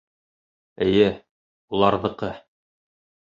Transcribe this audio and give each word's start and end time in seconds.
—Эйе, 0.85 1.09
уларҙыҡы. 1.79 2.31